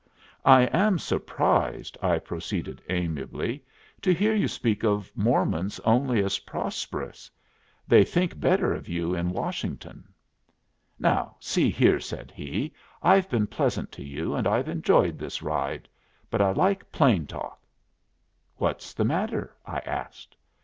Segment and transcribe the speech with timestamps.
[0.47, 3.63] "I am surprised," I proceeded, amiably,
[4.01, 7.29] "to hear you speak of Mormons only as prosperous.
[7.87, 10.11] They think better of you in Washington."
[10.97, 15.87] "Now, see here," said he, "I've been pleasant to you and I've enjoyed this ride.
[16.31, 17.61] But I like plain talk."
[18.55, 20.35] "What's the matter?" I asked.